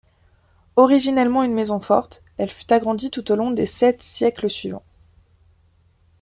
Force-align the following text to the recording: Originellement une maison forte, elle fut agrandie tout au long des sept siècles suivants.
Originellement 0.77 1.43
une 1.43 1.53
maison 1.53 1.79
forte, 1.79 2.23
elle 2.39 2.49
fut 2.49 2.73
agrandie 2.73 3.11
tout 3.11 3.31
au 3.31 3.35
long 3.35 3.51
des 3.51 3.67
sept 3.67 4.01
siècles 4.01 4.49
suivants. 4.49 4.81